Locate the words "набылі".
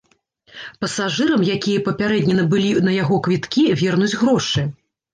2.41-2.75